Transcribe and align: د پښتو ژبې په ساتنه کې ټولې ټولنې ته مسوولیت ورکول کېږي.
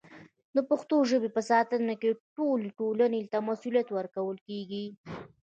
د 0.55 0.57
پښتو 0.69 0.97
ژبې 1.09 1.29
په 1.35 1.41
ساتنه 1.51 1.93
کې 2.01 2.11
ټولې 2.37 2.69
ټولنې 2.79 3.21
ته 3.31 3.37
مسوولیت 3.47 3.87
ورکول 3.91 4.37
کېږي. 4.47 4.85